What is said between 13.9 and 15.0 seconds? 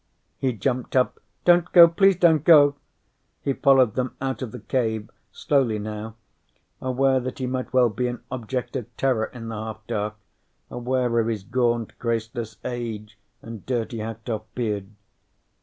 hacked off beard.